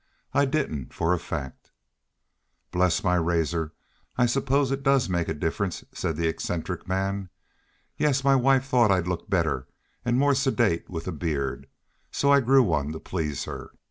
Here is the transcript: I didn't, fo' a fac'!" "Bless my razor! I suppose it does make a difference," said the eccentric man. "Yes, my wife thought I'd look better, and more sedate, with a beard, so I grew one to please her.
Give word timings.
I 0.33 0.45
didn't, 0.45 0.95
fo' 0.95 1.11
a 1.11 1.19
fac'!" 1.19 1.69
"Bless 2.71 3.03
my 3.03 3.13
razor! 3.17 3.71
I 4.17 4.25
suppose 4.25 4.71
it 4.71 4.81
does 4.81 5.07
make 5.07 5.29
a 5.29 5.33
difference," 5.35 5.85
said 5.93 6.15
the 6.17 6.27
eccentric 6.27 6.87
man. 6.87 7.29
"Yes, 7.97 8.23
my 8.23 8.35
wife 8.35 8.65
thought 8.65 8.89
I'd 8.89 9.07
look 9.07 9.29
better, 9.29 9.67
and 10.03 10.17
more 10.17 10.33
sedate, 10.33 10.89
with 10.89 11.07
a 11.07 11.11
beard, 11.11 11.67
so 12.09 12.31
I 12.31 12.39
grew 12.39 12.63
one 12.63 12.91
to 12.93 12.99
please 12.99 13.43
her. 13.43 13.73